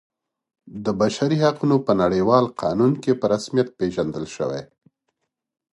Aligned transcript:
د 0.85 0.87
بشري 1.01 1.37
حقونو 1.43 1.75
په 1.85 1.91
نړیوال 2.01 2.45
قانون 2.61 2.91
کې 3.03 3.11
په 3.19 3.25
رسمیت 3.33 3.67
پیژندل 3.79 4.25
شوی. 4.35 4.63